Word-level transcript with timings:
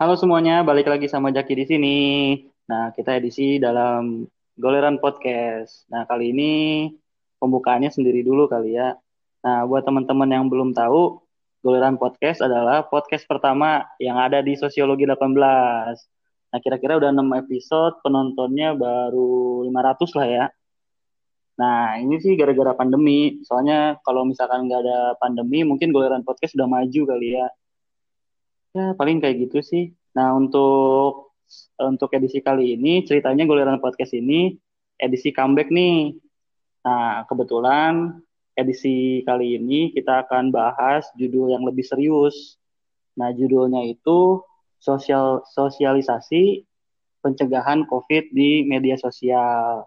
Halo 0.00 0.16
semuanya, 0.16 0.64
balik 0.64 0.88
lagi 0.88 1.12
sama 1.12 1.28
Jaki 1.28 1.60
di 1.60 1.64
sini. 1.68 1.98
Nah, 2.72 2.88
kita 2.96 3.20
edisi 3.20 3.60
dalam 3.60 4.24
Goleran 4.56 4.96
Podcast. 4.96 5.84
Nah, 5.92 6.08
kali 6.08 6.32
ini 6.32 6.52
pembukaannya 7.36 7.92
sendiri 7.92 8.24
dulu 8.24 8.48
kali 8.48 8.80
ya. 8.80 8.96
Nah, 9.44 9.68
buat 9.68 9.84
teman-teman 9.84 10.24
yang 10.24 10.48
belum 10.48 10.72
tahu, 10.72 11.20
Goleran 11.60 12.00
Podcast 12.00 12.40
adalah 12.40 12.88
podcast 12.88 13.28
pertama 13.28 13.84
yang 14.00 14.16
ada 14.16 14.40
di 14.40 14.56
Sosiologi 14.56 15.04
18. 15.04 16.00
Nah, 16.48 16.58
kira-kira 16.64 16.96
udah 16.96 17.12
6 17.12 17.36
episode, 17.36 18.00
penontonnya 18.00 18.72
baru 18.72 19.68
500 19.68 20.16
lah 20.16 20.26
ya. 20.32 20.44
Nah, 21.60 22.00
ini 22.00 22.16
sih 22.24 22.40
gara-gara 22.40 22.72
pandemi. 22.72 23.44
Soalnya 23.44 24.00
kalau 24.00 24.24
misalkan 24.24 24.64
nggak 24.64 24.80
ada 24.80 25.20
pandemi, 25.20 25.60
mungkin 25.60 25.92
Goleran 25.92 26.24
Podcast 26.24 26.56
udah 26.56 26.64
maju 26.64 27.00
kali 27.04 27.36
ya. 27.36 27.52
Ya, 28.70 28.94
paling 28.94 29.18
kayak 29.18 29.50
gitu 29.50 29.58
sih. 29.66 29.98
Nah, 30.14 30.30
untuk 30.38 31.34
untuk 31.82 32.10
edisi 32.14 32.38
kali 32.38 32.78
ini 32.78 33.02
ceritanya 33.02 33.42
Goleran 33.42 33.82
Podcast 33.82 34.14
ini 34.14 34.54
edisi 34.94 35.34
comeback 35.34 35.74
nih. 35.74 36.14
Nah, 36.86 37.26
kebetulan 37.26 38.22
edisi 38.54 39.26
kali 39.26 39.58
ini 39.58 39.90
kita 39.90 40.22
akan 40.26 40.54
bahas 40.54 41.10
judul 41.18 41.50
yang 41.50 41.66
lebih 41.66 41.82
serius. 41.82 42.62
Nah, 43.18 43.34
judulnya 43.34 43.82
itu 43.90 44.38
sosial 44.78 45.42
sosialisasi 45.50 46.62
pencegahan 47.26 47.82
COVID 47.90 48.30
di 48.30 48.62
media 48.70 48.94
sosial. 48.94 49.82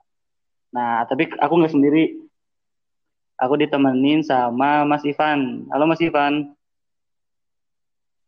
Nah, 0.76 1.08
tapi 1.08 1.31
aku 1.40 1.54
nggak 1.56 1.72
sendiri. 1.72 2.20
Aku 3.40 3.56
ditemenin 3.56 4.28
sama 4.28 4.84
Mas 4.84 5.08
Ivan. 5.08 5.72
Halo 5.72 5.88
Mas 5.88 6.04
Ivan. 6.04 6.52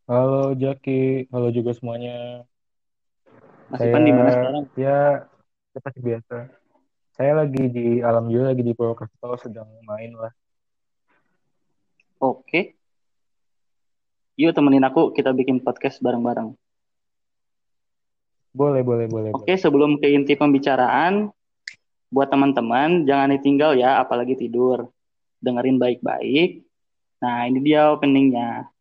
Halo 0.05 0.54
Jaki, 0.54 1.34
halo 1.34 1.50
juga 1.50 1.73
semuanya. 1.73 2.45
Mas 3.73 3.82
Saya 3.82 3.90
Ivan 3.90 4.05
di 4.05 4.14
mana 4.14 4.30
sekarang? 4.30 4.66
ya 4.78 5.25
seperti 5.73 6.00
biasa. 6.06 6.36
Saya 7.17 7.31
lagi 7.34 7.64
di 7.73 8.06
alhamdulillah 8.06 8.53
lagi 8.53 8.61
di 8.61 8.78
Purwokerto 8.78 9.33
sedang 9.42 9.66
main 9.81 10.14
lah. 10.14 10.30
Oke. 12.22 12.78
Yuk 14.38 14.53
temenin 14.53 14.86
aku 14.86 15.09
kita 15.09 15.33
bikin 15.33 15.58
podcast 15.66 15.98
bareng-bareng. 16.06 16.53
Boleh, 18.53 18.86
boleh, 18.86 19.09
boleh. 19.09 19.30
Oke, 19.33 19.58
sebelum 19.58 19.98
ke 19.98 20.14
inti 20.14 20.38
pembicaraan, 20.38 21.33
buat 22.14 22.30
teman-teman 22.30 23.09
jangan 23.09 23.33
ditinggal 23.33 23.73
ya, 23.73 23.98
apalagi 23.98 24.38
tidur. 24.38 24.86
Dengerin 25.42 25.81
baik-baik. 25.81 26.61
Nah, 27.26 27.50
ini 27.50 27.58
dia 27.66 27.89
openingnya. 27.89 28.75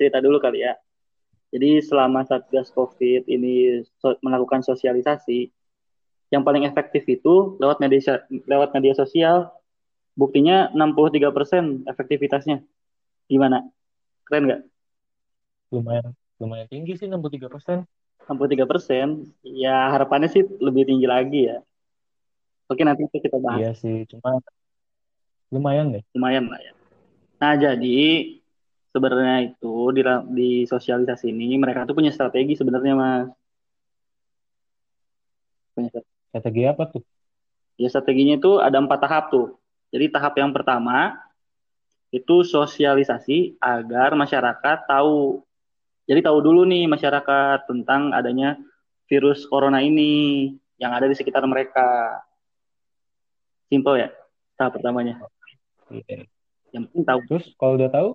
Cerita 0.00 0.16
dulu 0.24 0.40
kali 0.40 0.64
ya. 0.64 0.80
Jadi 1.52 1.84
selama 1.84 2.24
Satgas 2.24 2.72
COVID 2.72 3.28
ini 3.28 3.84
so 4.00 4.16
melakukan 4.24 4.64
sosialisasi, 4.64 5.52
yang 6.32 6.40
paling 6.46 6.64
efektif 6.64 7.04
itu 7.04 7.60
lewat 7.60 7.82
media 7.84 8.24
lewat 8.48 8.72
media 8.72 8.96
sosial. 8.96 9.52
Buktinya 10.16 10.72
63% 10.72 11.84
efektivitasnya. 11.84 12.64
Gimana? 13.28 13.68
Keren 14.26 14.48
nggak? 14.48 14.62
Lumayan, 15.70 16.12
lumayan 16.40 16.66
tinggi 16.66 16.96
sih 16.98 17.06
63%. 17.06 17.84
63%. 18.26 19.26
Ya 19.42 19.90
harapannya 19.90 20.30
sih 20.30 20.46
lebih 20.58 20.86
tinggi 20.86 21.06
lagi 21.06 21.50
ya. 21.50 21.62
Oke 22.70 22.86
nanti 22.86 23.06
itu 23.06 23.18
kita 23.18 23.42
bahas. 23.42 23.58
Iya 23.58 23.72
sih, 23.74 24.06
cuma 24.06 24.38
lumayan 25.50 25.90
deh. 25.98 26.02
Lumayan 26.14 26.46
lah 26.46 26.62
ya. 26.62 26.72
Nah 27.42 27.58
jadi 27.58 27.98
sebenarnya 28.90 29.54
itu 29.54 29.74
di, 29.94 30.02
di 30.34 30.50
sosialisasi 30.66 31.30
ini 31.30 31.56
mereka 31.58 31.86
tuh 31.86 31.94
punya 31.94 32.10
strategi 32.10 32.58
sebenarnya 32.58 32.94
mas. 32.94 33.28
Punya 35.74 35.90
strategi 36.30 36.62
apa 36.66 36.84
tuh? 36.90 37.02
Ya 37.80 37.88
strateginya 37.88 38.36
itu 38.36 38.60
ada 38.60 38.76
empat 38.76 38.98
tahap 39.00 39.24
tuh. 39.32 39.56
Jadi 39.90 40.12
tahap 40.12 40.36
yang 40.38 40.52
pertama 40.52 41.18
itu 42.10 42.42
sosialisasi 42.42 43.58
agar 43.62 44.18
masyarakat 44.18 44.78
tahu. 44.86 45.42
Jadi 46.10 46.20
tahu 46.26 46.38
dulu 46.42 46.66
nih 46.66 46.90
masyarakat 46.90 47.70
tentang 47.70 48.10
adanya 48.10 48.58
virus 49.06 49.46
corona 49.46 49.78
ini 49.78 50.54
yang 50.76 50.90
ada 50.90 51.06
di 51.06 51.14
sekitar 51.14 51.46
mereka. 51.46 52.18
Simple 53.70 53.96
ya 54.02 54.08
tahap 54.58 54.76
pertamanya. 54.76 55.22
Iya. 55.88 56.26
Yang 56.74 56.82
penting 56.90 57.04
tahu. 57.06 57.20
Terus 57.30 57.46
kalau 57.54 57.74
udah 57.78 57.90
tahu? 57.90 58.08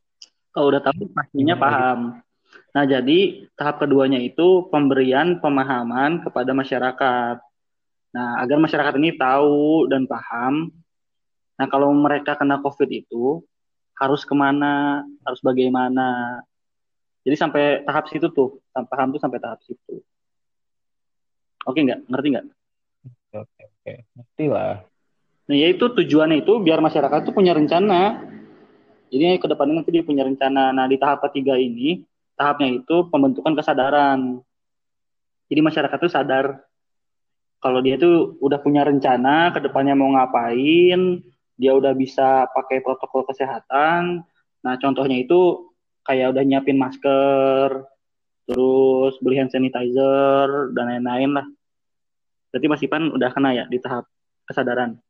Kalau 0.56 0.72
udah 0.72 0.80
tahu 0.80 1.12
pastinya 1.12 1.60
paham. 1.60 2.24
Nah 2.72 2.84
jadi 2.88 3.44
tahap 3.60 3.84
keduanya 3.84 4.24
itu 4.24 4.72
pemberian 4.72 5.44
pemahaman 5.44 6.24
kepada 6.24 6.56
masyarakat. 6.56 7.44
Nah 8.16 8.30
agar 8.40 8.58
masyarakat 8.64 8.96
ini 8.96 9.20
tahu 9.20 9.92
dan 9.92 10.08
paham. 10.08 10.72
Nah 11.60 11.68
kalau 11.68 11.92
mereka 11.92 12.40
kena 12.40 12.64
COVID 12.64 12.88
itu 12.88 13.44
harus 14.00 14.24
ke 14.24 14.32
mana, 14.32 15.04
harus 15.28 15.44
bagaimana. 15.44 16.40
Jadi 17.28 17.36
sampai 17.36 17.84
tahap 17.84 18.08
situ 18.08 18.32
tuh, 18.32 18.64
paham 18.72 19.12
tuh 19.12 19.20
sampai 19.20 19.44
tahap 19.44 19.60
situ. 19.68 20.00
Oke 21.68 21.84
nggak? 21.84 22.06
Ngerti 22.08 22.28
nggak? 22.32 22.46
Oke, 23.44 23.62
oke. 23.66 23.94
Ngerti 24.16 24.46
lah. 24.48 24.86
Nah, 25.46 25.56
yaitu 25.58 25.90
tujuannya 25.90 26.46
itu 26.46 26.62
biar 26.62 26.80
masyarakat 26.82 27.26
tuh 27.26 27.34
punya 27.34 27.58
rencana. 27.58 28.22
Jadi 29.16 29.40
ke 29.40 29.48
depannya 29.48 29.80
nanti 29.80 29.96
dia 29.96 30.04
punya 30.04 30.28
rencana. 30.28 30.76
Nah, 30.76 30.92
di 30.92 31.00
tahap 31.00 31.24
ketiga 31.32 31.56
ini, 31.56 32.04
tahapnya 32.36 32.84
itu 32.84 33.08
pembentukan 33.08 33.56
kesadaran. 33.56 34.44
Jadi 35.48 35.62
masyarakat 35.64 35.98
tuh 36.04 36.12
sadar 36.12 36.60
kalau 37.64 37.80
dia 37.80 37.96
tuh 37.96 38.36
udah 38.44 38.60
punya 38.60 38.84
rencana 38.86 39.50
ke 39.56 39.64
depannya 39.64 39.96
mau 39.96 40.12
ngapain, 40.14 41.24
dia 41.56 41.72
udah 41.74 41.96
bisa 41.96 42.46
pakai 42.52 42.84
protokol 42.84 43.26
kesehatan. 43.26 44.22
Nah, 44.62 44.76
contohnya 44.78 45.18
itu 45.18 45.72
kayak 46.06 46.36
udah 46.36 46.44
nyiapin 46.46 46.78
masker, 46.78 47.88
terus 48.46 49.18
beli 49.24 49.42
hand 49.42 49.50
sanitizer 49.50 50.76
dan 50.78 50.86
lain-lain 50.94 51.32
lah. 51.42 51.48
Berarti 52.54 52.68
Mas 52.70 52.86
Ipan 52.86 53.10
udah 53.10 53.30
kena 53.34 53.50
ya 53.58 53.66
di 53.66 53.82
tahap 53.82 54.06
kesadaran. 54.46 55.02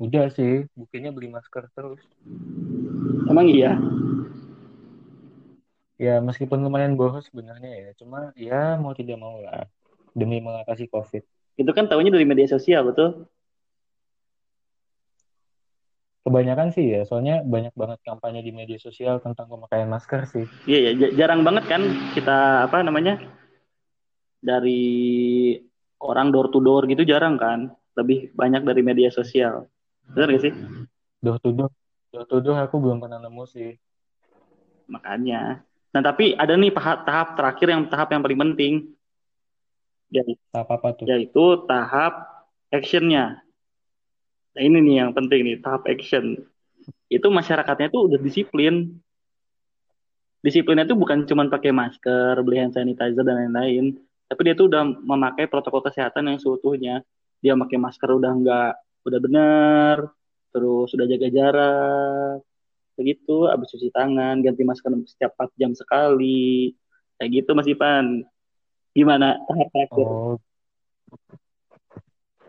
Udah 0.00 0.32
sih, 0.32 0.64
buktinya 0.72 1.12
beli 1.12 1.28
masker 1.28 1.68
terus. 1.76 2.00
Emang 3.28 3.44
iya? 3.52 3.76
Ya, 6.00 6.16
meskipun 6.24 6.64
lumayan 6.64 6.96
boros 6.96 7.28
sebenarnya 7.28 7.68
ya, 7.68 7.88
cuma 8.00 8.32
ya 8.32 8.80
mau 8.80 8.96
tidak 8.96 9.20
mau 9.20 9.36
lah 9.44 9.68
demi 10.16 10.40
mengatasi 10.40 10.88
COVID. 10.88 11.20
Itu 11.60 11.70
kan 11.76 11.92
tahunya 11.92 12.16
dari 12.16 12.24
media 12.24 12.48
sosial, 12.48 12.88
betul? 12.88 13.28
Kebanyakan 16.24 16.72
sih 16.72 16.96
ya, 16.96 17.04
soalnya 17.04 17.44
banyak 17.44 17.76
banget 17.76 18.00
kampanye 18.00 18.40
di 18.40 18.56
media 18.56 18.80
sosial 18.80 19.20
tentang 19.20 19.52
pemakaian 19.52 19.92
masker 19.92 20.24
sih. 20.24 20.48
Iya 20.64 20.96
ya, 20.96 21.12
jarang 21.12 21.44
banget 21.44 21.68
kan 21.68 21.84
kita 22.16 22.64
apa 22.64 22.80
namanya 22.80 23.20
dari 24.40 25.60
orang 26.00 26.32
door 26.32 26.48
to 26.48 26.64
door 26.64 26.88
gitu 26.88 27.04
jarang 27.04 27.36
kan, 27.36 27.76
lebih 28.00 28.32
banyak 28.32 28.64
dari 28.64 28.80
media 28.80 29.12
sosial. 29.12 29.68
Benar 30.10 30.26
gak 30.34 30.42
sih? 30.42 30.52
Door 31.20 31.36
to 31.38 31.50
door, 31.54 31.70
door 32.10 32.24
to 32.26 32.36
door 32.42 32.56
aku 32.58 32.76
belum 32.82 32.98
pernah 32.98 33.22
nemu 33.22 33.44
sih. 33.46 33.76
Makanya. 34.90 35.62
Nah 35.90 36.02
tapi 36.02 36.34
ada 36.34 36.54
nih 36.54 36.74
tahap, 36.74 37.06
tahap 37.06 37.28
terakhir 37.38 37.68
yang 37.70 37.82
tahap 37.86 38.08
yang 38.10 38.22
paling 38.22 38.40
penting. 38.50 38.74
Jadi 40.10 40.34
tahap 40.50 40.68
apa 40.74 40.88
tuh? 40.98 41.06
Yaitu 41.06 41.44
tahap 41.70 42.46
actionnya. 42.74 43.42
Nah 44.54 44.62
ini 44.66 44.82
nih 44.82 44.94
yang 45.06 45.10
penting 45.14 45.46
nih 45.46 45.56
tahap 45.62 45.86
action. 45.86 46.42
Itu 47.06 47.30
masyarakatnya 47.30 47.90
tuh 47.90 48.10
udah 48.10 48.18
disiplin. 48.18 48.98
Disiplinnya 50.40 50.88
tuh 50.88 50.96
bukan 50.96 51.28
cuma 51.28 51.44
pakai 51.52 51.68
masker, 51.68 52.40
beli 52.40 52.64
hand 52.64 52.72
sanitizer 52.72 53.20
dan 53.20 53.44
lain-lain, 53.44 54.00
tapi 54.24 54.40
dia 54.48 54.56
tuh 54.56 54.72
udah 54.72 54.88
memakai 54.88 55.44
protokol 55.44 55.84
kesehatan 55.84 56.32
yang 56.32 56.40
seutuhnya. 56.40 57.04
Dia 57.44 57.52
pakai 57.60 57.76
masker 57.76 58.08
udah 58.08 58.32
enggak 58.32 58.72
udah 59.06 59.20
benar, 59.22 59.96
terus 60.50 60.92
sudah 60.92 61.06
jaga 61.08 61.28
jarak, 61.30 62.36
begitu, 62.98 63.48
habis 63.48 63.72
cuci 63.72 63.88
tangan, 63.94 64.44
ganti 64.44 64.62
masker 64.66 64.92
setiap 65.08 65.32
4 65.40 65.50
jam 65.56 65.72
sekali, 65.72 66.76
kayak 67.16 67.30
gitu 67.42 67.50
Mas 67.56 67.68
Ipan. 67.70 68.24
Gimana 68.92 69.38
tahap 69.46 69.68
terakhir? 69.72 70.06
Oh, 70.06 70.36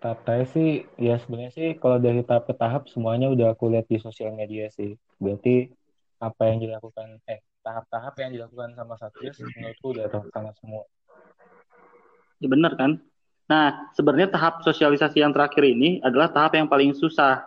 tahap 0.01 0.25
sih, 0.50 0.89
ya 0.98 1.21
sebenarnya 1.21 1.51
sih 1.53 1.69
kalau 1.77 2.01
dari 2.01 2.25
tahap 2.25 2.50
ke 2.50 2.57
tahap 2.57 2.89
semuanya 2.89 3.30
udah 3.30 3.53
aku 3.53 3.69
lihat 3.69 3.86
di 3.86 4.01
sosial 4.01 4.33
media 4.33 4.68
sih. 4.74 4.98
Berarti 5.21 5.69
apa 6.18 6.50
yang 6.50 6.57
dilakukan, 6.65 7.21
eh 7.30 7.45
tahap-tahap 7.62 8.13
yang 8.18 8.33
dilakukan 8.33 8.74
sama 8.74 8.98
Satgas 8.98 9.38
menurutku 9.38 9.94
udah 9.94 10.09
terlaksana 10.09 10.51
semua. 10.57 10.89
Ya 12.42 12.50
benar 12.50 12.74
kan? 12.74 12.98
Nah, 13.51 13.92
sebenarnya 13.92 14.31
tahap 14.31 14.63
sosialisasi 14.63 15.19
yang 15.19 15.36
terakhir 15.36 15.59
ini 15.68 16.00
adalah 16.00 16.31
tahap 16.31 16.56
yang 16.56 16.71
paling 16.71 16.95
susah. 16.95 17.44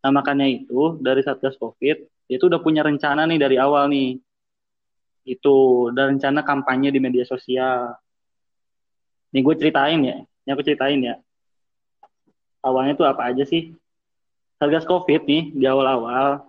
Nah, 0.00 0.08
makanya 0.08 0.48
itu 0.48 0.96
dari 1.04 1.20
Satgas 1.20 1.60
Covid 1.60 2.00
itu 2.32 2.48
udah 2.48 2.64
punya 2.64 2.80
rencana 2.80 3.28
nih 3.28 3.36
dari 3.36 3.60
awal 3.60 3.92
nih. 3.92 4.16
Itu 5.28 5.92
udah 5.92 6.16
rencana 6.16 6.40
kampanye 6.40 6.88
di 6.88 6.96
media 6.96 7.28
sosial. 7.28 7.92
Nih 9.36 9.44
gue 9.44 9.54
ceritain 9.60 10.00
ya, 10.00 10.24
ini 10.24 10.48
aku 10.48 10.64
ceritain 10.64 11.12
ya. 11.12 11.20
Awalnya 12.64 12.96
tuh 12.96 13.04
apa 13.04 13.28
aja 13.28 13.44
sih? 13.44 13.76
Satgas 14.56 14.88
Covid 14.88 15.28
nih 15.28 15.52
di 15.52 15.68
awal-awal 15.68 16.40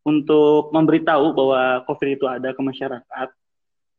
untuk 0.00 0.72
memberitahu 0.72 1.36
bahwa 1.36 1.84
Covid 1.84 2.08
itu 2.16 2.24
ada 2.24 2.56
ke 2.56 2.60
masyarakat. 2.64 3.28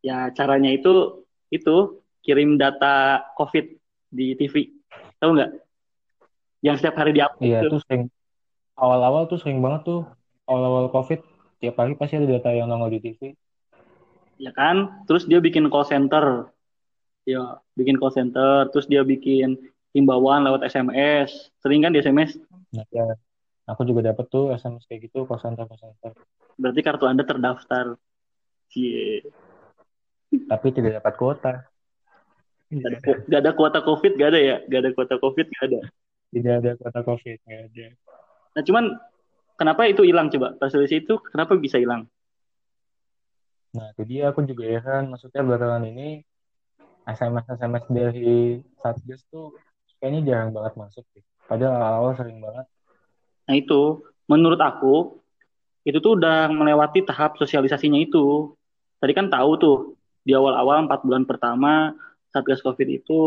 Ya 0.01 0.33
caranya 0.33 0.74
itu 0.74 1.22
itu 1.54 2.01
kirim 2.25 2.57
data 2.57 3.22
Covid 3.38 3.84
di 4.15 4.31
TV. 4.39 4.71
Tahu 5.19 5.35
nggak? 5.35 5.51
Yang 6.63 6.75
setiap 6.79 6.95
hari 7.03 7.12
diupload. 7.12 7.44
Iya, 7.44 7.67
tuh 7.67 7.81
sering 7.83 8.07
awal-awal 8.79 9.27
tuh 9.27 9.39
sering 9.39 9.59
banget 9.59 9.83
tuh 9.85 10.01
awal-awal 10.47 10.88
COVID 10.91 11.19
tiap 11.59 11.75
pagi 11.79 11.94
pasti 11.95 12.19
ada 12.19 12.27
data 12.27 12.50
yang 12.56 12.71
nongol 12.71 12.95
di 12.95 13.00
TV. 13.03 13.35
Ya 14.39 14.51
kan? 14.56 15.03
Terus 15.07 15.27
dia 15.27 15.39
bikin 15.44 15.67
call 15.67 15.88
center. 15.88 16.51
Ya, 17.25 17.57
bikin 17.73 17.97
call 17.97 18.13
center, 18.13 18.69
terus 18.69 18.85
dia 18.85 19.01
bikin 19.01 19.57
himbauan 19.97 20.45
lewat 20.45 20.67
SMS. 20.69 21.50
Sering 21.57 21.81
kan 21.81 21.91
di 21.91 22.03
SMS? 22.03 22.38
Nah, 22.69 22.85
ya, 22.94 23.17
aku 23.65 23.81
juga 23.88 24.13
dapat 24.13 24.29
tuh 24.29 24.53
SMS 24.53 24.85
kayak 24.85 25.09
gitu 25.09 25.25
call 25.25 25.41
center 25.41 25.65
call 25.65 25.81
center. 25.81 26.12
Berarti 26.56 26.79
kartu 26.85 27.06
Anda 27.09 27.25
terdaftar. 27.25 27.97
Cie. 28.69 29.25
Tapi 30.29 30.67
tidak 30.75 31.01
dapat 31.01 31.13
kuota. 31.17 31.53
Gak 32.65 32.89
ada, 32.89 32.97
gak 33.29 33.39
ada 33.45 33.51
kuota 33.53 33.79
COVID, 33.85 34.17
gak 34.17 34.29
ada 34.33 34.39
ya? 34.41 34.57
Gak 34.65 34.79
ada 34.81 34.89
kuota 34.97 35.15
COVID, 35.21 35.45
gak 35.53 35.65
ada. 35.69 35.79
Tidak 36.33 36.53
ada 36.62 36.71
kuota 36.77 37.00
COVID, 37.06 37.38
gak 37.45 37.62
ada. 37.69 37.88
Nah, 38.57 38.62
cuman 38.65 38.83
kenapa 39.56 39.85
itu 39.85 40.01
hilang 40.01 40.33
coba? 40.33 40.57
Resolusi 40.57 41.06
itu 41.06 41.21
kenapa 41.29 41.53
bisa 41.56 41.77
hilang? 41.77 42.09
Nah, 43.75 43.91
itu 43.91 44.01
dia 44.07 44.31
aku 44.31 44.41
juga 44.47 44.65
ya 44.65 44.79
kan, 44.79 45.12
maksudnya 45.12 45.44
belakangan 45.44 45.83
ini 45.85 46.23
SMS-SMS 47.06 47.85
dari 47.91 48.57
Satgas 48.81 49.21
tuh 49.29 49.53
kayaknya 50.01 50.21
jarang 50.25 50.51
banget 50.56 50.73
masuk 50.79 51.06
sih. 51.13 51.21
Padahal 51.45 51.77
awal 52.01 52.17
sering 52.17 52.41
banget. 52.41 52.65
Nah 53.45 53.53
itu, 53.53 54.01
menurut 54.25 54.57
aku, 54.57 55.21
itu 55.85 56.01
tuh 56.01 56.17
udah 56.17 56.50
melewati 56.50 57.06
tahap 57.06 57.38
sosialisasinya 57.38 58.01
itu. 58.01 58.57
Tadi 58.97 59.13
kan 59.13 59.29
tahu 59.29 59.51
tuh, 59.62 59.77
di 60.25 60.33
awal-awal 60.33 60.89
4 60.89 61.06
bulan 61.06 61.23
pertama, 61.29 61.94
Satgas 62.35 62.59
COVID 62.59 62.87
itu 62.91 63.19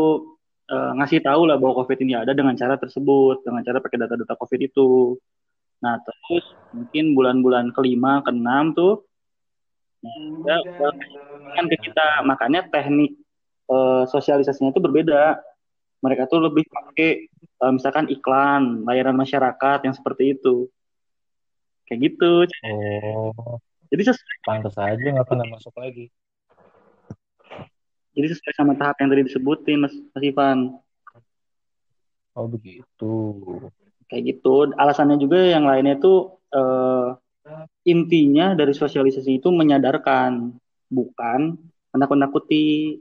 uh, 0.69 0.91
ngasih 1.01 1.25
tahu 1.25 1.49
lah 1.49 1.57
bahwa 1.57 1.81
COVID 1.81 1.97
ini 2.05 2.13
ada 2.13 2.37
dengan 2.37 2.53
cara 2.53 2.77
tersebut, 2.77 3.41
dengan 3.41 3.65
cara 3.65 3.81
pakai 3.81 3.97
data-data 4.05 4.37
COVID 4.37 4.61
itu. 4.61 5.17
Nah, 5.81 5.97
terus 6.05 6.45
mungkin 6.69 7.17
bulan-bulan 7.17 7.73
kelima, 7.73 8.21
keenam 8.21 8.77
tuh, 8.77 9.01
ya, 10.45 10.57
kan 11.57 11.65
ke 11.65 11.77
kita. 11.81 12.21
Makanya 12.21 12.69
teknik 12.69 13.17
uh, 13.65 14.05
sosialisasinya 14.05 14.69
itu 14.69 14.81
berbeda. 14.83 15.41
Mereka 16.05 16.29
tuh 16.29 16.45
lebih 16.45 16.69
pakai 16.69 17.27
uh, 17.65 17.73
misalkan 17.73 18.07
iklan, 18.07 18.85
layanan 18.85 19.17
masyarakat 19.17 19.79
yang 19.83 19.95
seperti 19.97 20.37
itu. 20.37 20.69
Kayak 21.89 22.13
gitu. 22.13 22.31
Oh. 22.69 23.57
Jadi 23.89 24.13
sesuai. 24.13 24.35
Pantas 24.45 24.77
aja 24.77 25.01
nggak 25.01 25.25
pernah 25.27 25.47
masuk 25.49 25.73
lagi. 25.73 26.13
Jadi 28.19 28.35
sesuai 28.35 28.51
sama 28.51 28.75
tahap 28.75 28.99
yang 28.99 29.15
tadi 29.15 29.23
disebutin, 29.31 29.79
Mas, 29.79 29.95
Mas 30.11 30.23
Ivan. 30.27 30.75
Oh 32.35 32.51
begitu. 32.51 33.13
Kayak 34.11 34.23
gitu. 34.35 34.75
Alasannya 34.75 35.15
juga 35.15 35.39
yang 35.39 35.63
lainnya 35.63 35.95
itu 35.95 36.35
uh, 36.51 37.15
intinya 37.87 38.59
dari 38.59 38.75
sosialisasi 38.75 39.39
itu 39.39 39.47
menyadarkan, 39.55 40.51
bukan 40.91 41.55
menakut-nakuti. 41.95 42.99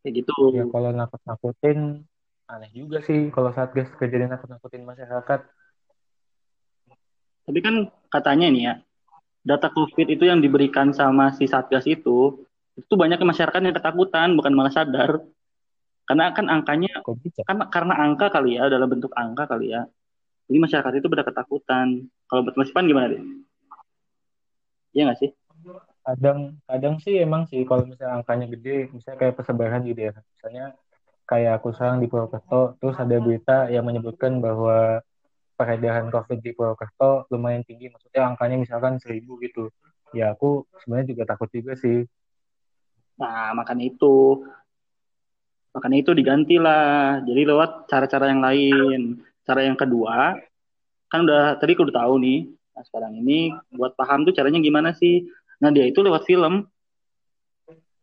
Kayak 0.00 0.24
gitu. 0.24 0.56
Ya 0.56 0.64
kalau 0.72 0.88
nakut-nakutin 0.96 2.08
aneh 2.46 2.70
juga 2.72 3.02
sih 3.02 3.28
kalau 3.28 3.52
Satgas 3.52 3.92
kejadian 4.00 4.32
nakut-nakutin 4.32 4.88
masyarakat. 4.88 5.40
Tapi 7.46 7.58
kan 7.62 7.92
katanya 8.10 8.46
nih 8.50 8.62
ya, 8.64 8.74
data 9.46 9.70
COVID 9.70 10.18
itu 10.18 10.24
yang 10.26 10.42
diberikan 10.42 10.90
sama 10.90 11.30
si 11.34 11.46
Satgas 11.46 11.86
itu, 11.86 12.45
itu 12.76 12.94
banyak 12.94 13.16
masyarakat 13.18 13.60
yang 13.64 13.76
ketakutan, 13.76 14.36
bukan 14.36 14.52
malah 14.52 14.72
sadar. 14.72 15.24
Karena 16.06 16.30
kan 16.30 16.46
angkanya, 16.46 17.02
kan 17.48 17.56
karena 17.72 17.94
angka 17.98 18.30
kali 18.30 18.60
ya, 18.60 18.70
dalam 18.70 18.86
bentuk 18.86 19.10
angka 19.16 19.48
kali 19.50 19.74
ya. 19.74 19.88
Jadi 20.46 20.58
masyarakat 20.62 20.92
itu 21.02 21.06
pada 21.10 21.24
ketakutan. 21.26 22.06
Kalau 22.30 22.40
buat 22.46 22.54
Mas 22.54 22.70
Ipan 22.70 22.86
gimana 22.86 23.10
deh? 23.10 23.22
Iya 24.94 25.10
nggak 25.10 25.18
sih? 25.18 25.30
Kadang, 26.06 26.62
kadang 26.70 26.94
sih 27.02 27.18
emang 27.18 27.50
sih 27.50 27.66
kalau 27.66 27.82
misalnya 27.82 28.22
angkanya 28.22 28.46
gede, 28.54 28.86
misalnya 28.94 29.18
kayak 29.18 29.34
persebaran 29.34 29.82
gitu 29.82 30.00
ya. 30.06 30.12
Misalnya 30.14 30.64
kayak 31.26 31.52
aku 31.58 31.74
sekarang 31.74 31.98
di 31.98 32.06
Purwokerto, 32.06 32.78
terus 32.78 32.94
ada 32.94 33.16
berita 33.18 33.66
yang 33.66 33.82
menyebutkan 33.82 34.38
bahwa 34.38 35.02
peredaran 35.58 36.06
COVID 36.14 36.38
di 36.38 36.54
Purwokerto 36.54 37.26
lumayan 37.34 37.66
tinggi, 37.66 37.90
maksudnya 37.90 38.30
angkanya 38.30 38.62
misalkan 38.62 39.02
seribu 39.02 39.42
gitu. 39.42 39.74
Ya 40.14 40.30
aku 40.30 40.70
sebenarnya 40.78 41.10
juga 41.10 41.22
takut 41.34 41.50
juga 41.50 41.74
sih. 41.74 42.06
Nah, 43.16 43.56
makanya 43.56 43.84
itu. 43.88 44.44
Makanya 45.72 45.96
itu 46.00 46.10
digantilah. 46.16 47.24
Jadi 47.24 47.40
lewat 47.44 47.90
cara-cara 47.90 48.32
yang 48.32 48.40
lain. 48.40 49.20
Cara 49.46 49.62
yang 49.62 49.78
kedua, 49.78 50.34
kan 51.06 51.22
udah 51.22 51.54
tadi 51.62 51.78
aku 51.78 51.86
udah 51.86 52.02
tahu 52.02 52.14
nih. 52.18 52.50
Nah, 52.74 52.82
sekarang 52.82 53.12
ini 53.14 53.54
buat 53.70 53.94
paham 53.94 54.26
tuh 54.26 54.34
caranya 54.34 54.58
gimana 54.58 54.90
sih? 54.92 55.22
Nah, 55.62 55.70
dia 55.70 55.86
itu 55.86 56.02
lewat 56.02 56.26
film. 56.26 56.66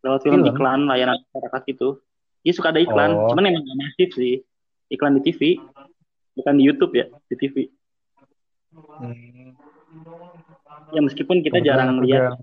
Lewat 0.04 0.24
film, 0.24 0.42
film? 0.44 0.52
iklan 0.56 0.88
layanan 0.88 1.20
masyarakat 1.32 1.62
gitu. 1.68 2.00
Dia 2.44 2.54
suka 2.56 2.72
ada 2.72 2.80
iklan, 2.80 3.12
oh. 3.16 3.32
cuman 3.32 3.52
emang 3.52 3.64
gak 3.64 3.80
masif 3.80 4.10
sih. 4.16 4.44
Iklan 4.92 5.20
di 5.20 5.32
TV 5.32 5.60
bukan 6.34 6.54
di 6.58 6.64
YouTube 6.66 6.94
ya 6.98 7.06
di 7.30 7.36
TV 7.38 7.56
hmm. 8.74 9.54
ya 10.94 11.02
meskipun 11.02 11.46
kita 11.46 11.62
kebetulan 11.62 11.66
jarang 11.66 12.02
lihat 12.02 12.42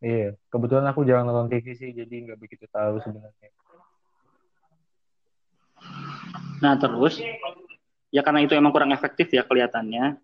iya 0.00 0.36
kebetulan 0.48 0.86
aku 0.90 1.04
jarang 1.04 1.28
nonton 1.28 1.52
TV 1.52 1.76
sih 1.76 1.90
jadi 1.92 2.14
nggak 2.30 2.38
begitu 2.40 2.64
tahu 2.68 3.00
sebenarnya 3.00 3.50
nah 6.60 6.74
terus 6.80 7.20
ya 8.08 8.20
karena 8.24 8.44
itu 8.44 8.56
emang 8.56 8.72
kurang 8.72 8.92
efektif 8.92 9.28
ya 9.32 9.44
kelihatannya 9.44 10.16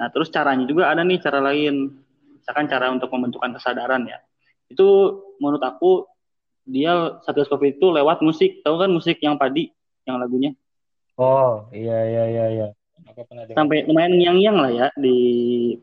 nah 0.00 0.08
terus 0.08 0.30
caranya 0.32 0.64
juga 0.64 0.88
ada 0.88 1.02
nih 1.02 1.18
cara 1.20 1.42
lain 1.42 2.00
misalkan 2.40 2.66
cara 2.70 2.88
untuk 2.88 3.10
membentukkan 3.12 3.58
kesadaran 3.58 4.06
ya 4.06 4.18
itu 4.70 4.86
menurut 5.42 5.60
aku 5.60 6.06
dia 6.64 7.18
satgas 7.26 7.50
covid 7.50 7.76
itu 7.76 7.86
lewat 7.90 8.22
musik 8.22 8.62
tahu 8.62 8.78
kan 8.78 8.90
musik 8.90 9.18
yang 9.18 9.34
padi 9.34 9.74
yang 10.06 10.16
lagunya 10.16 10.54
Oh, 11.20 11.68
iya 11.68 11.98
iya 12.08 12.24
iya 12.32 12.44
iya. 12.48 12.68
Aku 13.12 13.28
pernah 13.28 13.44
dengar. 13.44 13.60
Sampai 13.60 13.84
lumayan 13.84 14.16
yang-yang 14.16 14.56
lah 14.56 14.72
ya 14.72 14.86
di 14.96 15.16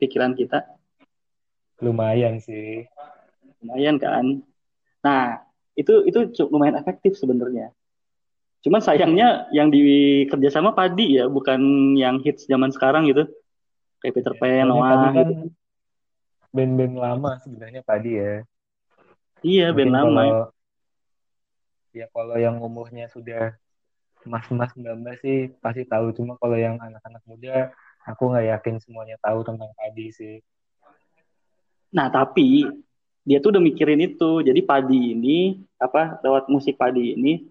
pikiran 0.01 0.33
kita. 0.33 0.65
Lumayan 1.77 2.41
sih. 2.41 2.89
Lumayan 3.67 3.95
kan. 3.99 4.25
Nah, 5.03 5.43
itu 5.75 6.07
itu 6.07 6.31
cukup 6.33 6.49
lumayan 6.55 6.79
efektif 6.79 7.19
sebenarnya. 7.19 7.75
Cuman 8.63 8.81
sayangnya 8.81 9.45
yang 9.53 9.69
di 9.69 10.23
kerjasama 10.31 10.73
padi 10.73 11.19
ya, 11.19 11.27
bukan 11.27 11.93
yang 11.99 12.23
hits 12.23 12.47
zaman 12.47 12.71
sekarang 12.71 13.05
gitu. 13.11 13.27
Kayak 13.99 14.13
Peter 14.17 14.33
ya, 14.33 14.39
Pan, 14.39 14.65
Noah 14.71 14.89
kan 15.13 15.13
gitu. 15.13 15.33
Band-band 16.55 16.95
lama 16.97 17.31
sebenarnya 17.43 17.81
padi 17.83 18.11
ya. 18.17 18.41
Iya, 19.45 19.67
band 19.75 19.93
lama. 19.93 20.23
Kalau, 20.23 20.41
ya 21.93 22.05
kalau 22.09 22.35
yang 22.39 22.57
umurnya 22.61 23.05
sudah 23.13 23.57
mas-mas 24.27 24.69
mbak-mbak 24.75 25.17
sih 25.23 25.49
pasti 25.63 25.87
tahu 25.87 26.11
cuma 26.13 26.35
kalau 26.37 26.59
yang 26.59 26.75
anak-anak 26.77 27.23
muda 27.23 27.71
aku 28.03 28.35
nggak 28.35 28.47
yakin 28.59 28.75
semuanya 28.83 29.15
tahu 29.23 29.41
tentang 29.41 29.71
padi 29.73 30.11
sih 30.11 30.35
nah 31.89 32.11
tapi 32.11 32.67
dia 33.27 33.43
tuh 33.43 33.51
udah 33.51 33.59
mikirin 33.59 33.99
itu. 33.99 34.39
Jadi 34.39 34.63
padi 34.63 35.11
ini 35.11 35.59
apa 35.75 36.23
lewat 36.23 36.47
musik 36.47 36.79
padi 36.79 37.11
ini 37.19 37.43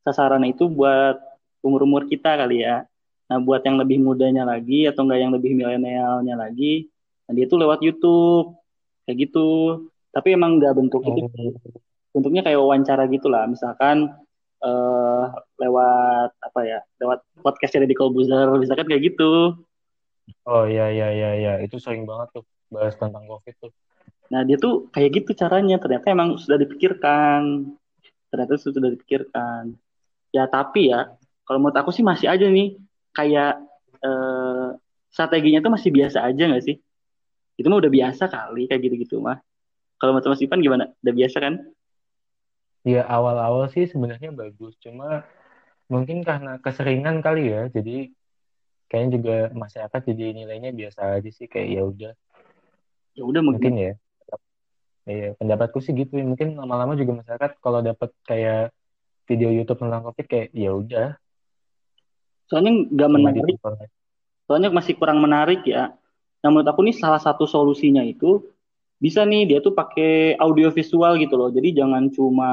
sasaran 0.00 0.40
itu 0.48 0.64
buat 0.72 1.20
umur-umur 1.60 2.08
kita 2.08 2.40
kali 2.40 2.64
ya. 2.64 2.88
Nah 3.28 3.36
buat 3.44 3.60
yang 3.60 3.76
lebih 3.76 4.00
mudanya 4.00 4.48
lagi 4.48 4.88
atau 4.88 5.04
enggak 5.04 5.20
yang 5.20 5.32
lebih 5.36 5.52
milenialnya 5.52 6.32
lagi 6.32 6.88
nah 7.28 7.36
dia 7.36 7.44
tuh 7.44 7.60
lewat 7.60 7.84
YouTube. 7.84 8.56
Kayak 9.04 9.28
gitu. 9.28 9.48
Tapi 10.16 10.32
emang 10.32 10.56
nggak 10.56 10.72
bentuk 10.72 11.04
oh. 11.04 11.12
itu 11.12 11.20
bentuknya 12.16 12.40
kayak 12.40 12.56
wawancara 12.64 13.04
gitulah. 13.12 13.44
Misalkan 13.44 14.08
uh, 14.64 15.24
lewat 15.60 16.32
apa 16.40 16.60
ya 16.64 16.80
lewat 17.04 17.20
podcastnya 17.44 17.84
di 17.84 17.92
Kolbuzer 17.92 18.48
misalkan 18.56 18.88
kayak 18.88 19.12
gitu. 19.12 19.60
Oh 20.48 20.64
iya 20.64 20.88
iya 20.88 21.12
iya 21.12 21.30
iya. 21.36 21.52
Itu 21.60 21.76
sering 21.76 22.08
banget 22.08 22.40
tuh 22.40 22.44
bahas 22.72 22.96
tentang 22.96 23.28
covid 23.28 23.52
tuh 23.60 23.72
nah 24.28 24.44
dia 24.44 24.60
tuh 24.60 24.92
kayak 24.92 25.22
gitu 25.22 25.30
caranya. 25.36 25.80
Ternyata 25.80 26.06
emang 26.12 26.36
sudah 26.36 26.58
dipikirkan. 26.60 27.72
Ternyata 28.28 28.54
sudah 28.60 28.92
dipikirkan. 28.92 29.72
Ya 30.32 30.44
tapi 30.48 30.92
ya 30.92 31.16
kalau 31.48 31.58
menurut 31.64 31.78
aku 31.80 31.90
sih 31.92 32.04
masih 32.04 32.28
aja 32.28 32.44
nih. 32.48 32.76
Kayak 33.16 33.60
eh, 34.04 34.68
strateginya 35.08 35.64
tuh 35.64 35.72
masih 35.74 35.90
biasa 35.90 36.22
aja 36.28 36.42
nggak 36.48 36.64
sih? 36.64 36.76
Itu 37.58 37.66
mah 37.72 37.82
udah 37.82 37.90
biasa 37.90 38.30
kali 38.30 38.70
kayak 38.70 38.80
gitu-gitu 38.86 39.18
mah. 39.18 39.42
Kalau 39.98 40.14
menurut 40.14 40.30
Mas 40.30 40.44
Ipan 40.44 40.62
gimana? 40.62 40.84
Udah 41.02 41.14
biasa 41.14 41.36
kan? 41.42 41.54
Ya 42.86 43.02
awal-awal 43.02 43.66
sih 43.74 43.90
sebenarnya 43.90 44.30
bagus, 44.30 44.78
cuma 44.78 45.26
mungkin 45.90 46.22
karena 46.22 46.62
keseringan 46.62 47.18
kali 47.20 47.50
ya, 47.50 47.66
jadi 47.68 48.14
kayaknya 48.86 49.10
juga 49.18 49.36
masyarakat 49.52 50.00
jadi 50.14 50.24
nilainya 50.32 50.70
biasa 50.72 51.18
aja 51.18 51.30
sih. 51.34 51.50
Kayak 51.50 51.68
ya 51.68 51.82
udah. 51.82 52.12
Ya 53.18 53.22
udah 53.26 53.42
mungkin 53.42 53.74
mungkin 53.74 53.84
ya. 53.90 53.92
Iya, 55.08 55.32
pendapatku 55.40 55.80
sih 55.80 55.96
gitu. 55.96 56.20
Mungkin 56.20 56.52
lama-lama 56.60 56.92
juga 56.92 57.24
masyarakat 57.24 57.56
kalau 57.64 57.80
dapat 57.80 58.12
kayak 58.28 58.76
video 59.24 59.48
YouTube 59.48 59.80
tentang 59.80 60.04
COVID 60.04 60.26
kayak 60.28 60.48
ya 60.52 60.70
udah. 60.76 61.08
Soalnya 62.48 62.92
nggak 62.92 63.10
menarik. 63.12 63.56
ditonton. 63.56 63.88
soalnya 64.48 64.72
masih 64.72 64.96
kurang 64.96 65.20
menarik 65.20 65.64
ya. 65.68 65.92
Nah 66.40 66.48
menurut 66.48 66.68
aku 66.68 66.80
nih 66.80 66.96
salah 66.96 67.20
satu 67.20 67.44
solusinya 67.44 68.00
itu 68.00 68.40
bisa 68.96 69.20
nih 69.28 69.44
dia 69.44 69.58
tuh 69.60 69.76
pakai 69.76 70.36
audio 70.40 70.72
visual 70.72 71.20
gitu 71.20 71.36
loh. 71.36 71.52
Jadi 71.52 71.76
jangan 71.76 72.08
cuma 72.08 72.52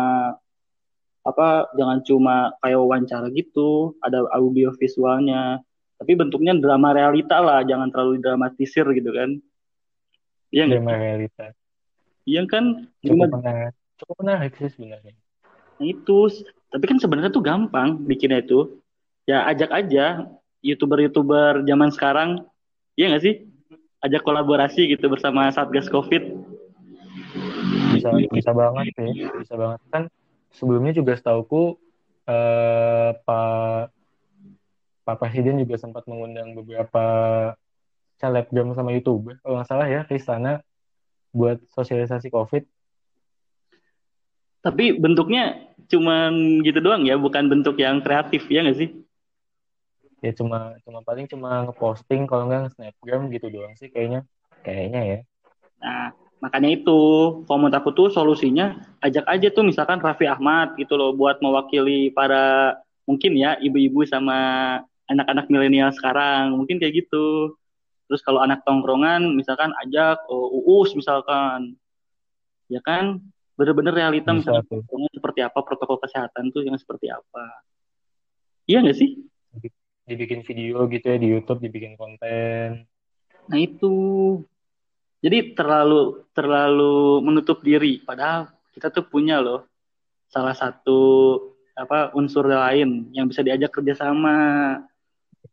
apa 1.26 1.48
jangan 1.80 2.04
cuma 2.04 2.52
kayak 2.60 2.80
wawancara 2.80 3.32
gitu 3.32 3.96
ada 4.04 4.28
audio 4.36 4.76
visualnya. 4.76 5.64
Tapi 5.96 6.12
bentuknya 6.20 6.52
drama 6.60 6.92
realita 6.92 7.40
lah 7.40 7.64
jangan 7.64 7.88
terlalu 7.88 8.20
dramatisir 8.20 8.84
gitu 8.92 9.16
kan. 9.16 9.40
Iya 10.52 10.64
nggak? 10.68 10.82
Drama 10.84 10.96
realita. 11.00 11.46
Iya 12.26 12.42
kan? 12.50 12.90
Cuma 13.06 13.30
Cukup 13.30 13.40
menarik. 13.40 13.74
Cukup 13.96 14.16
menarik 14.22 14.52
sih 14.60 14.70
sebenarnya. 14.74 15.14
itu. 15.80 16.20
Tapi 16.72 16.86
kan 16.88 16.98
sebenarnya 17.00 17.32
tuh 17.32 17.46
gampang 17.46 18.02
bikinnya 18.04 18.44
itu. 18.44 18.82
Ya 19.26 19.48
ajak 19.48 19.72
aja 19.72 20.28
youtuber-youtuber 20.66 21.64
zaman 21.64 21.90
sekarang. 21.94 22.30
Iya 22.98 23.16
nggak 23.16 23.24
sih? 23.24 23.36
Ajak 24.02 24.22
kolaborasi 24.26 24.92
gitu 24.92 25.08
bersama 25.08 25.48
Satgas 25.54 25.88
Covid. 25.88 26.22
Bisa 27.96 28.12
bisa 28.12 28.52
banget 28.52 28.92
sih, 28.98 29.30
bisa 29.40 29.54
banget. 29.56 29.80
Kan 29.90 30.04
sebelumnya 30.52 30.94
juga 30.94 31.16
setauku 31.16 31.80
eh, 32.28 33.10
Pak 33.24 33.96
Pak 35.06 35.16
Presiden 35.22 35.62
juga 35.62 35.78
sempat 35.78 36.10
mengundang 36.10 36.58
beberapa 36.58 37.06
selebgram 38.18 38.74
sama 38.74 38.90
youtuber. 38.96 39.38
Kalau 39.46 39.62
nggak 39.62 39.70
salah 39.70 39.88
ya 39.88 40.02
ke 40.08 40.18
istana 40.18 40.66
buat 41.36 41.60
sosialisasi 41.76 42.32
COVID? 42.32 42.64
Tapi 44.64 44.96
bentuknya 44.96 45.68
cuman 45.92 46.64
gitu 46.64 46.80
doang 46.82 47.04
ya 47.04 47.20
bukan 47.20 47.52
bentuk 47.52 47.78
yang 47.78 48.00
kreatif 48.00 48.48
ya 48.48 48.64
nggak 48.64 48.80
sih? 48.80 48.90
Ya 50.24 50.32
cuma 50.34 50.74
cuma 50.82 51.04
paling 51.06 51.30
cuma 51.30 51.68
ngeposting 51.70 52.26
kalau 52.26 52.50
nggak 52.50 52.74
snapgram 52.74 53.30
gitu 53.30 53.52
doang 53.52 53.76
sih 53.78 53.92
kayaknya. 53.92 54.26
Kayaknya 54.66 55.02
ya. 55.06 55.20
Nah, 55.78 56.10
makanya 56.42 56.74
itu, 56.74 57.02
kalau 57.46 57.58
menurut 57.62 57.78
aku 57.78 57.94
tuh 57.94 58.10
solusinya 58.10 58.82
ajak 59.06 59.30
aja 59.30 59.54
tuh 59.54 59.62
misalkan 59.62 60.02
Raffi 60.02 60.26
Ahmad 60.26 60.74
gitu 60.82 60.98
loh 60.98 61.14
buat 61.14 61.38
mewakili 61.46 62.10
para 62.10 62.74
mungkin 63.06 63.38
ya 63.38 63.54
ibu-ibu 63.62 64.02
sama 64.10 64.82
anak-anak 65.06 65.46
milenial 65.54 65.94
sekarang, 65.94 66.58
mungkin 66.58 66.82
kayak 66.82 67.06
gitu. 67.06 67.54
Terus 68.06 68.22
kalau 68.22 68.42
anak 68.42 68.62
tongkrongan 68.62 69.34
misalkan 69.34 69.74
ajak 69.86 70.22
oh, 70.30 70.62
Uus 70.62 70.94
misalkan, 70.94 71.74
ya 72.70 72.82
kan? 72.86 73.22
Bener-bener 73.56 73.96
realita 73.96 74.36
bisa 74.36 74.52
misalkan 74.52 74.68
tongkrongan 74.70 75.12
seperti 75.16 75.40
apa, 75.42 75.60
protokol 75.66 75.98
kesehatan 75.98 76.54
tuh 76.54 76.62
yang 76.66 76.78
seperti 76.78 77.10
apa. 77.10 77.66
Iya 78.70 78.86
nggak 78.86 78.98
sih? 78.98 79.10
dibikin 80.06 80.46
video 80.46 80.86
gitu 80.86 81.06
ya 81.10 81.18
di 81.18 81.28
YouTube 81.34 81.66
dibikin 81.66 81.98
konten. 81.98 82.86
Nah 83.50 83.58
itu, 83.58 83.94
jadi 85.18 85.58
terlalu 85.58 86.30
terlalu 86.30 87.26
menutup 87.26 87.66
diri, 87.66 88.06
padahal 88.06 88.54
kita 88.78 88.94
tuh 88.94 89.10
punya 89.10 89.42
loh 89.42 89.66
salah 90.30 90.54
satu 90.54 91.02
apa 91.74 92.14
unsur 92.14 92.46
lain 92.46 93.10
yang 93.18 93.26
bisa 93.26 93.42
diajak 93.42 93.74
kerjasama. 93.74 94.78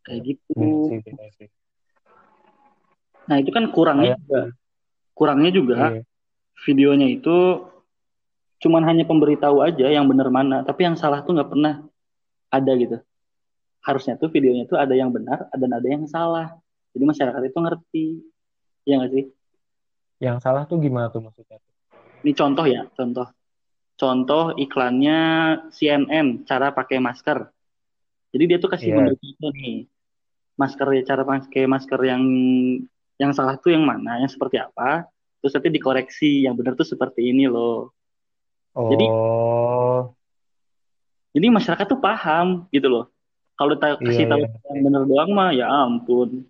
Kayak 0.04 0.36
gitu. 0.36 0.92
sih 0.92 1.00
bener 1.00 1.28
sih 1.36 1.48
Nah 3.28 3.36
itu 3.38 3.50
kan 3.54 3.64
kurangnya 3.70 4.14
kayak 4.14 4.20
juga, 4.22 4.40
kurangnya 5.14 5.50
juga 5.54 5.76
iya 5.92 6.02
videonya 6.62 7.08
itu 7.10 7.66
cuman 8.62 8.82
hanya 8.86 9.02
pemberitahu 9.02 9.58
aja 9.58 9.90
yang 9.90 10.06
benar 10.06 10.30
mana, 10.30 10.62
tapi 10.62 10.86
yang 10.86 10.94
salah 10.94 11.26
tuh 11.26 11.34
nggak 11.34 11.50
pernah 11.50 11.82
ada 12.46 12.72
gitu. 12.78 13.02
Harusnya 13.82 14.14
tuh 14.14 14.30
videonya 14.30 14.70
tuh 14.70 14.78
ada 14.78 14.94
yang 14.94 15.10
benar 15.10 15.50
dan 15.50 15.70
ada 15.74 15.82
yang 15.82 16.06
salah. 16.06 16.54
Jadi 16.94 17.02
masyarakat 17.02 17.42
itu 17.42 17.58
ngerti, 17.58 18.06
ya 18.86 19.02
nggak 19.02 19.12
sih? 19.12 19.26
yang 20.22 20.38
salah 20.38 20.62
tuh 20.70 20.78
gimana 20.78 21.10
tuh 21.10 21.18
maksudnya 21.18 21.58
Ini 22.22 22.30
contoh 22.38 22.62
ya, 22.62 22.86
contoh. 22.94 23.26
Contoh 23.98 24.54
iklannya 24.54 25.18
CNN 25.74 26.46
cara 26.46 26.70
pakai 26.70 27.02
masker. 27.02 27.50
Jadi 28.30 28.44
dia 28.46 28.58
tuh 28.62 28.70
kasih 28.70 28.94
iya 28.94 28.96
pemberitahu 29.02 29.50
nih, 29.50 29.90
masker 30.54 30.86
cara 31.02 31.26
pakai 31.26 31.66
masker 31.66 32.00
yang 32.06 32.22
yang 33.22 33.30
salah 33.30 33.54
tuh 33.54 33.70
yang 33.70 33.86
mana, 33.86 34.18
yang 34.18 34.30
seperti 34.30 34.58
apa. 34.58 35.06
Terus 35.38 35.54
nanti 35.54 35.70
dikoreksi, 35.70 36.42
yang 36.42 36.58
benar 36.58 36.74
tuh 36.74 36.86
seperti 36.86 37.30
ini 37.30 37.46
loh. 37.46 37.94
Jadi 38.74 39.06
oh 39.06 40.10
jadi 41.32 41.46
masyarakat 41.48 41.86
tuh 41.88 42.00
paham 42.00 42.68
gitu 42.68 42.88
loh. 42.92 43.04
Kalau 43.56 43.76
kita 43.76 43.96
iya 43.96 44.04
kasih 44.04 44.26
tahu 44.28 44.40
iya 44.44 44.48
yang 44.68 44.80
benar 44.84 45.02
doang 45.08 45.30
mah 45.32 45.50
ya 45.52 45.66
ampun, 45.68 46.44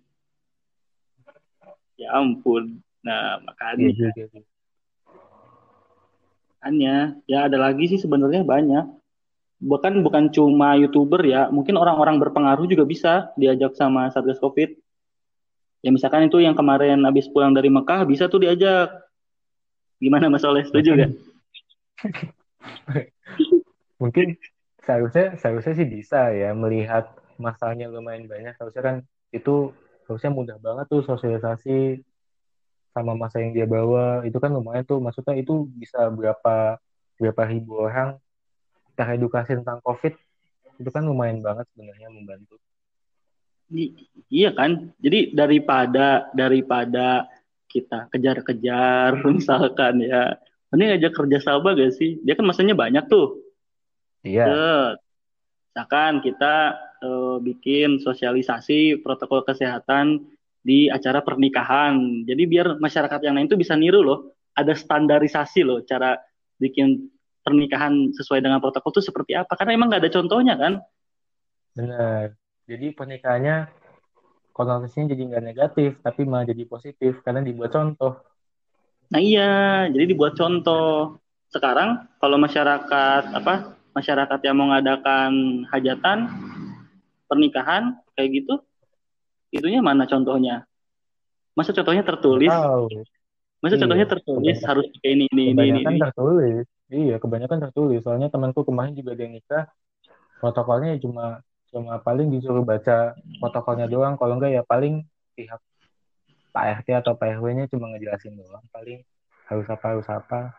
ya 1.95 2.07
ampun. 2.19 2.83
Nah, 3.03 3.39
makanya 3.43 3.91
juga 3.91 4.11
sih 4.15 4.43
makanya 6.63 7.19
ya 7.27 7.51
ada 7.51 7.59
lagi 7.59 7.91
sih 7.91 7.99
sebenarnya 7.99 8.47
banyak. 8.47 8.87
Bahkan 9.63 9.99
bukan 10.03 10.31
cuma 10.31 10.75
YouTuber 10.79 11.23
ya, 11.27 11.51
mungkin 11.51 11.75
orang-orang 11.75 12.19
berpengaruh 12.19 12.67
juga 12.67 12.83
bisa 12.87 13.31
diajak 13.39 13.75
sama 13.75 14.11
Satgas 14.11 14.39
Covid. 14.39 14.75
Ya 15.83 15.91
misalkan 15.91 16.31
itu 16.31 16.39
yang 16.39 16.55
kemarin 16.55 17.03
habis 17.03 17.27
pulang 17.27 17.51
dari 17.51 17.67
Mekah 17.67 18.07
bisa 18.07 18.31
tuh 18.31 18.39
diajak. 18.39 18.87
Gimana 19.99 20.31
Mas 20.31 20.47
Oleh, 20.47 20.63
setuju 20.63 20.95
gak? 20.95 21.11
mungkin 24.01 24.35
seharusnya 24.83 25.35
seharusnya 25.39 25.73
sih 25.75 25.87
bisa 25.87 26.31
ya 26.31 26.55
melihat 26.55 27.11
masalahnya 27.35 27.91
lumayan 27.91 28.31
banyak. 28.31 28.55
Harusnya 28.55 28.83
kan 28.83 28.95
itu 29.35 29.75
harusnya 30.07 30.31
mudah 30.31 30.57
banget 30.63 30.87
tuh 30.87 31.03
sosialisasi 31.03 31.99
sama 32.95 33.19
masa 33.19 33.43
yang 33.43 33.51
dia 33.51 33.67
bawa. 33.67 34.23
Itu 34.23 34.39
kan 34.39 34.55
lumayan 34.55 34.87
tuh. 34.87 35.03
Maksudnya 35.03 35.35
itu 35.35 35.67
bisa 35.67 36.07
berapa 36.07 36.79
berapa 37.19 37.41
ribu 37.51 37.83
orang 37.83 38.15
teredukasi 38.95 39.59
tentang 39.59 39.83
COVID 39.83 40.15
itu 40.79 40.89
kan 40.89 41.03
lumayan 41.05 41.43
banget 41.43 41.67
sebenarnya 41.75 42.07
membantu 42.09 42.57
iya 44.29 44.49
kan? 44.53 44.93
Jadi 45.01 45.33
daripada 45.33 46.29
daripada 46.31 47.27
kita 47.69 48.09
kejar-kejar 48.13 49.17
misalkan 49.37 50.01
ya, 50.05 50.37
mending 50.69 50.97
ngajak 50.97 51.13
kerja 51.13 51.37
sama 51.41 51.73
gak 51.73 51.93
sih? 51.97 52.21
Dia 52.21 52.37
kan 52.37 52.45
masanya 52.45 52.77
banyak 52.77 53.05
tuh. 53.09 53.41
iya 54.21 54.45
Set. 54.45 54.95
Misalkan 55.73 56.21
kita 56.21 56.77
eh, 57.01 57.37
bikin 57.41 57.97
sosialisasi 57.97 59.01
protokol 59.01 59.41
kesehatan 59.41 60.21
di 60.61 60.87
acara 60.87 61.25
pernikahan. 61.25 62.23
Jadi 62.29 62.43
biar 62.45 62.77
masyarakat 62.77 63.19
yang 63.25 63.35
lain 63.35 63.49
tuh 63.49 63.57
bisa 63.57 63.73
niru 63.73 64.05
loh. 64.05 64.37
Ada 64.53 64.77
standarisasi 64.77 65.65
loh 65.65 65.81
cara 65.81 66.13
bikin 66.61 67.09
pernikahan 67.41 68.13
sesuai 68.13 68.45
dengan 68.45 68.61
protokol 68.61 68.93
itu 68.93 69.01
seperti 69.01 69.33
apa. 69.33 69.57
Karena 69.57 69.73
emang 69.73 69.89
nggak 69.89 70.01
ada 70.05 70.13
contohnya 70.13 70.55
kan. 70.55 70.73
benar 71.73 72.42
jadi 72.69 72.95
pernikahannya 72.95 73.69
konotasinya 74.53 75.11
jadi 75.11 75.21
nggak 75.33 75.43
negatif 75.43 75.89
tapi 75.99 76.21
malah 76.23 76.45
jadi 76.47 76.63
positif 76.69 77.19
karena 77.25 77.41
dibuat 77.41 77.73
contoh. 77.73 78.21
Nah 79.09 79.19
iya, 79.21 79.85
jadi 79.89 80.05
dibuat 80.09 80.37
contoh. 80.37 81.19
Sekarang 81.49 82.09
kalau 82.17 82.37
masyarakat 82.41 83.23
apa 83.33 83.77
masyarakat 83.93 84.39
yang 84.41 84.55
mau 84.57 84.73
ngadakan 84.73 85.63
hajatan, 85.69 86.29
pernikahan 87.29 87.97
kayak 88.17 88.29
gitu, 88.41 88.55
itunya 89.53 89.81
mana 89.85 90.09
contohnya? 90.09 90.65
Masa 91.53 91.73
contohnya 91.73 92.01
tertulis? 92.01 92.49
tahu 92.49 93.05
Masa 93.63 93.79
iya 93.79 93.81
contohnya 93.85 94.07
tertulis 94.09 94.57
kebanyakan. 94.59 94.69
harus 94.75 94.85
pakai 94.91 95.09
ini 95.15 95.25
ini 95.31 95.43
ini 95.47 95.47
ini 95.47 95.53
kebanyakan 95.55 95.95
tertulis. 96.09 96.65
Iya 96.91 97.15
kebanyakan 97.21 97.59
tertulis. 97.69 97.99
Soalnya 98.03 98.27
temanku 98.27 98.61
kemarin 98.67 98.91
juga 98.91 99.15
yang 99.15 99.31
nikah. 99.31 99.71
Protokolnya 100.43 100.97
ya 100.97 100.99
cuma 100.99 101.39
cuma 101.73 101.97
paling 101.97 102.29
disuruh 102.29 102.61
baca 102.61 103.17
protokolnya 103.41 103.89
doang 103.89 104.13
kalau 104.15 104.37
enggak 104.37 104.53
ya 104.53 104.61
paling 104.61 105.01
pihak 105.33 105.57
Pak 106.53 106.85
RT 106.85 107.01
atau 107.01 107.17
Pak 107.17 107.41
RW-nya 107.41 107.65
cuma 107.73 107.89
ngejelasin 107.89 108.37
doang 108.37 108.61
paling 108.69 109.01
harus 109.49 109.67
apa 109.67 109.85
harus 109.97 110.07
apa 110.07 110.53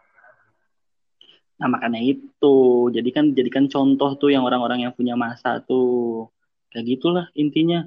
Nah, 1.54 1.70
makanya 1.70 2.02
itu. 2.02 2.56
Jadi 2.90 3.10
kan 3.14 3.30
jadikan 3.30 3.70
contoh 3.70 4.18
tuh 4.18 4.34
yang 4.34 4.42
orang-orang 4.42 4.86
yang 4.86 4.92
punya 4.94 5.14
masa 5.14 5.62
tuh. 5.62 6.26
Kayak 6.74 6.98
gitulah 6.98 7.26
intinya. 7.38 7.86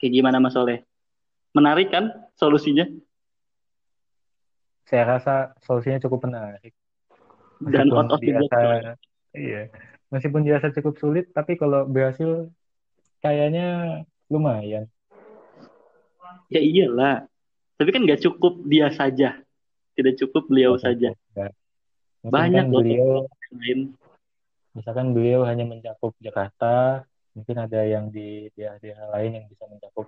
Kayak 0.00 0.12
gimana 0.24 0.40
Mas 0.40 0.56
Oleh? 0.56 0.80
Menarik 1.52 1.92
kan 1.92 2.08
solusinya? 2.40 2.88
Saya 4.88 5.16
rasa 5.16 5.34
solusinya 5.60 6.00
cukup 6.00 6.24
menarik. 6.28 6.72
Dan 7.60 7.92
out 7.92 8.16
of 8.16 8.20
the 8.20 8.32
box. 8.32 8.50
iya, 9.36 9.68
meskipun 10.14 10.46
dirasa 10.46 10.70
cukup 10.70 10.94
sulit, 11.02 11.34
tapi 11.34 11.58
kalau 11.58 11.82
berhasil 11.90 12.46
kayaknya 13.18 14.00
lumayan. 14.30 14.86
Ya 16.46 16.62
iyalah. 16.62 17.26
Tapi 17.74 17.90
kan 17.90 18.06
nggak 18.06 18.22
cukup 18.22 18.62
dia 18.70 18.94
saja. 18.94 19.42
Tidak 19.98 20.14
cukup 20.22 20.46
beliau 20.46 20.78
saja. 20.78 21.10
Mungkin 22.22 22.30
Banyak 22.30 22.64
kan 22.66 22.72
loh 22.72 22.80
beliau, 22.80 23.10
lain. 23.58 23.78
misalkan 24.72 25.12
beliau 25.12 25.42
hanya 25.44 25.66
mencakup 25.66 26.14
Jakarta, 26.22 27.04
mungkin 27.34 27.56
ada 27.58 27.82
yang 27.82 28.08
di 28.08 28.48
daerah-daerah 28.54 29.06
lain 29.18 29.30
yang 29.42 29.46
bisa 29.50 29.66
mencakup 29.66 30.06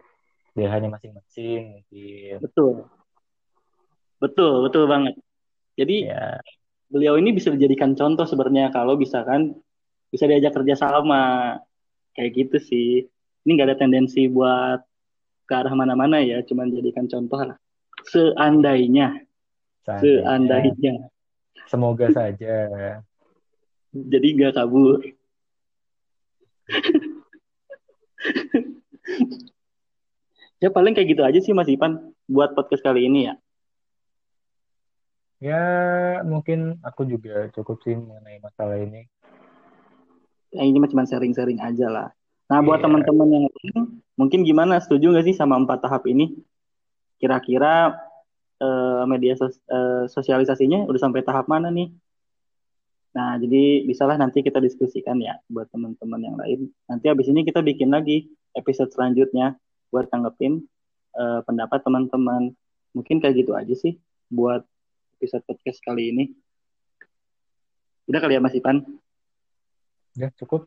daerahnya 0.56 0.88
masing-masing, 0.94 1.82
mungkin. 1.82 2.34
Betul. 2.40 2.88
Betul, 4.16 4.64
betul 4.64 4.84
banget. 4.88 5.14
Jadi 5.76 6.08
Ya, 6.08 6.40
beliau 6.88 7.20
ini 7.20 7.36
bisa 7.36 7.52
dijadikan 7.52 7.92
contoh 7.92 8.25
sebenarnya 8.25 8.72
kalau 8.72 8.96
bisa 8.96 9.20
kan 9.26 9.52
bisa 10.10 10.25
diajak 10.26 10.54
kerja 10.54 10.75
sama 10.78 11.56
kayak 12.16 12.30
gitu 12.34 12.56
sih. 12.62 12.88
Ini 13.46 13.50
nggak 13.54 13.68
ada 13.72 13.78
tendensi 13.78 14.26
buat 14.26 14.82
ke 15.46 15.54
arah 15.54 15.70
mana-mana 15.78 16.18
ya, 16.18 16.42
cuman 16.42 16.75
jadikan 16.75 17.06
contoh 17.06 17.38
lah. 17.38 17.58
Seandainya, 18.10 19.22
seandainya. 19.86 20.22
seandainya. 20.22 20.94
Semoga 21.70 22.06
saja. 22.10 22.54
Jadi 23.94 24.26
nggak 24.34 24.54
kabur. 24.58 25.02
Ya 30.56 30.72
paling 30.72 30.96
kayak 30.96 31.08
gitu 31.12 31.22
aja 31.22 31.38
sih 31.38 31.52
Mas 31.52 31.68
Ipan 31.68 32.16
buat 32.26 32.56
podcast 32.56 32.82
kali 32.82 33.06
ini 33.06 33.28
ya. 33.28 33.34
Ya, 35.36 35.62
mungkin 36.25 36.80
aku 36.80 37.04
juga 37.04 37.52
cukup 37.52 37.84
sih 37.84 37.92
mengenai 37.92 38.40
masalah 38.40 38.80
ini. 38.80 39.04
Ini 40.58 40.78
mah 40.80 40.90
cuma 40.90 41.04
sharing-sharing 41.04 41.60
aja 41.60 41.86
lah. 41.88 42.08
Nah 42.46 42.62
buat 42.62 42.78
Iya. 42.78 42.84
teman-teman 42.86 43.28
yang 43.28 43.44
lain, 43.50 43.76
mungkin 44.14 44.40
gimana? 44.46 44.78
Setuju 44.78 45.10
nggak 45.12 45.26
sih 45.26 45.36
sama 45.36 45.58
empat 45.58 45.82
tahap 45.82 46.06
ini? 46.06 46.36
Kira-kira 47.18 47.96
eh, 48.56 49.02
media 49.04 49.36
sos- 49.36 49.60
eh, 49.68 50.08
sosialisasinya 50.08 50.88
udah 50.88 51.00
sampai 51.00 51.20
tahap 51.20 51.44
mana 51.44 51.68
nih? 51.68 51.92
Nah, 53.12 53.36
jadi 53.40 53.84
bisalah 53.84 54.16
nanti 54.16 54.40
kita 54.40 54.60
diskusikan 54.60 55.16
ya 55.20 55.36
buat 55.48 55.68
teman-teman 55.72 56.20
yang 56.20 56.36
lain. 56.36 56.68
Nanti 56.88 57.08
habis 57.08 57.28
ini 57.28 57.44
kita 57.44 57.60
bikin 57.60 57.88
lagi 57.92 58.28
episode 58.56 58.92
selanjutnya 58.92 59.56
buat 59.92 60.08
tanggepin 60.08 60.64
eh, 61.16 61.40
pendapat 61.44 61.84
teman-teman. 61.84 62.52
Mungkin 62.96 63.20
kayak 63.20 63.44
gitu 63.44 63.52
aja 63.52 63.72
sih 63.76 64.00
buat 64.32 64.64
episode 65.20 65.44
podcast 65.44 65.80
kali 65.84 66.12
ini. 66.12 66.25
Udah 68.08 68.20
kali 68.25 68.36
ya 68.36 68.40
Mas 68.40 68.56
Ipan? 68.56 68.84
Ya, 70.16 70.32
cukup. 70.40 70.64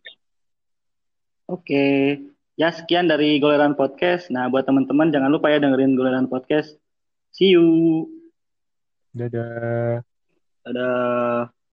Oke. 1.49 2.21
Ya 2.53 2.69
sekian 2.69 3.09
dari 3.09 3.41
Goleran 3.41 3.73
Podcast. 3.73 4.29
Nah, 4.29 4.45
buat 4.47 4.67
teman-teman 4.67 5.09
jangan 5.09 5.33
lupa 5.33 5.49
ya 5.49 5.57
dengerin 5.57 5.97
Goleran 5.97 6.29
Podcast. 6.29 6.77
See 7.33 7.57
you. 7.57 8.05
Dadah. 9.17 10.05
Dadah. 10.63 11.58